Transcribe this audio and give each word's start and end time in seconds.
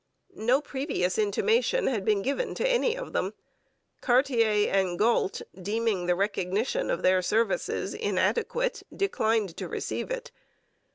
No 0.33 0.61
previous 0.61 1.19
intimation 1.19 1.85
had 1.85 2.03
been 2.03 2.23
given 2.23 2.55
to 2.55 2.67
any 2.67 2.97
of 2.97 3.13
them. 3.13 3.35
Cartier 4.01 4.67
and 4.73 4.97
Galt, 4.97 5.43
deeming 5.55 6.07
the 6.07 6.15
recognition 6.15 6.89
of 6.89 7.03
their 7.03 7.21
services 7.21 7.93
inadequate, 7.93 8.81
declined 8.97 9.55
to 9.57 9.67
receive 9.67 10.09
it. 10.09 10.31